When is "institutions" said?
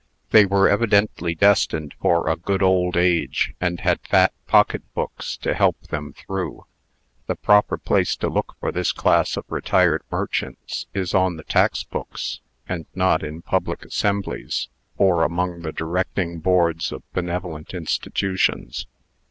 17.75-18.87